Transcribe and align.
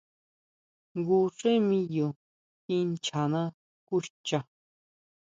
Jngu 0.95 1.19
xé 1.37 1.51
miyo 1.67 2.07
kinchana 2.63 3.41
nguxcha. 3.53 4.39